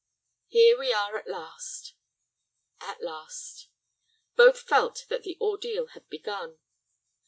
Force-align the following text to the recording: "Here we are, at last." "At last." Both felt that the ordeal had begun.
"Here 0.47 0.79
we 0.79 0.91
are, 0.91 1.15
at 1.15 1.27
last." 1.27 1.93
"At 2.79 3.03
last." 3.03 3.67
Both 4.35 4.61
felt 4.61 5.05
that 5.09 5.21
the 5.21 5.37
ordeal 5.39 5.89
had 5.93 6.09
begun. 6.09 6.57